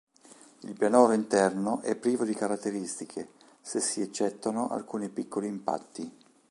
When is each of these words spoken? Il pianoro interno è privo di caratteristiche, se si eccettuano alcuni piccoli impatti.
Il 0.61 0.73
pianoro 0.73 1.13
interno 1.13 1.81
è 1.81 1.93
privo 1.95 2.25
di 2.25 2.33
caratteristiche, 2.33 3.33
se 3.61 3.79
si 3.79 4.01
eccettuano 4.01 4.67
alcuni 4.69 5.09
piccoli 5.09 5.45
impatti. 5.45 6.11